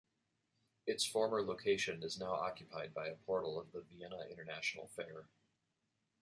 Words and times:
Its 0.87 1.05
former 1.05 1.43
location 1.43 2.01
is 2.01 2.17
now 2.17 2.31
occupied 2.33 2.91
by 2.91 3.05
a 3.05 3.15
portal 3.17 3.59
of 3.59 3.71
the 3.71 3.81
Vienna 3.81 4.25
International 4.31 4.87
Fair. 4.95 5.29